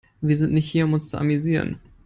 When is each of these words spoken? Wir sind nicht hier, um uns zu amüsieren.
Wir 0.19 0.35
sind 0.35 0.51
nicht 0.51 0.65
hier, 0.67 0.85
um 0.85 0.93
uns 0.93 1.09
zu 1.11 1.19
amüsieren. 1.19 1.79